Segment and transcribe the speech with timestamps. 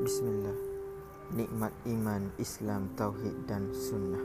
[0.00, 0.56] Bismillah.
[1.36, 4.24] Nikmat iman, Islam, Tauhid dan Sunnah.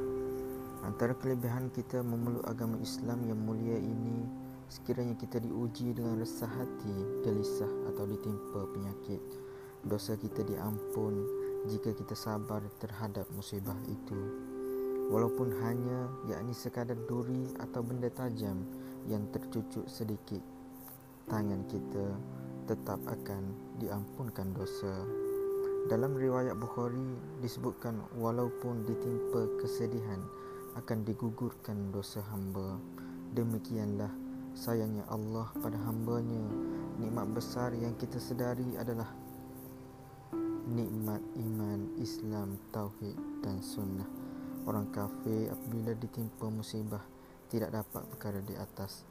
[0.87, 4.23] Antara kelebihan kita memeluk agama Islam yang mulia ini
[4.71, 6.95] Sekiranya kita diuji dengan resah hati,
[7.27, 9.19] gelisah atau ditimpa penyakit
[9.83, 11.27] Dosa kita diampun
[11.67, 14.19] jika kita sabar terhadap musibah itu.
[15.11, 18.63] Walaupun hanya yakni sekadar duri atau benda tajam
[19.11, 20.39] yang tercucuk sedikit
[21.27, 22.15] Tangan kita
[22.63, 23.51] tetap akan
[23.83, 25.03] diampunkan dosa
[25.85, 27.13] dalam riwayat Bukhari
[27.45, 30.17] disebutkan walaupun ditimpa kesedihan
[30.73, 32.81] akan digugurkan dosa hamba.
[33.37, 34.09] Demikianlah
[34.57, 36.41] sayangnya Allah pada hambanya.
[36.97, 39.05] Nikmat besar yang kita sedari adalah
[40.73, 44.09] nikmat iman, Islam, Tauhid dan Sunnah.
[44.65, 47.05] Orang kafir apabila ditimpa musibah
[47.53, 49.05] tidak dapat perkara di atas.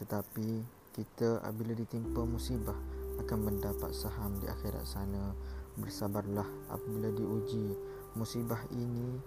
[0.00, 0.64] Tetapi
[0.96, 2.78] kita apabila ditimpa musibah
[3.20, 5.36] akan mendapat saham di akhirat sana
[5.80, 7.76] bersabarlah apabila diuji.
[8.16, 9.20] Musibah ini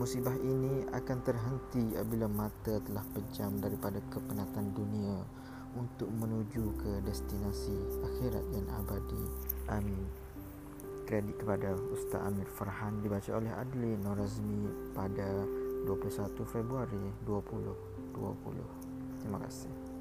[0.00, 5.20] musibah ini akan terhenti apabila mata telah pejam daripada kepenatan dunia
[5.76, 9.22] untuk menuju ke destinasi akhirat yang abadi.
[9.68, 10.06] Amin.
[11.04, 15.44] Kredit kepada Ustaz Amir Farhan dibaca oleh Adli Norazmi pada
[15.84, 18.82] 21 Februari 2020
[19.22, 19.91] terima kasih